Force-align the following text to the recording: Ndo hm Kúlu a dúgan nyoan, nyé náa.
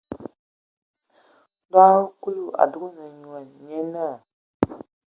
Ndo 1.67 1.83
hm 1.93 2.05
Kúlu 2.21 2.45
a 2.61 2.63
dúgan 2.71 3.13
nyoan, 3.21 3.47
nyé 3.65 3.79
náa. 3.93 4.15